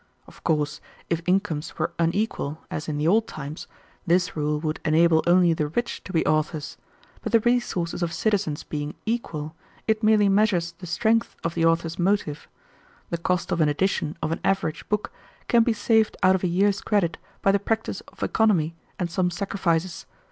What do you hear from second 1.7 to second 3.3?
were unequal, as in the old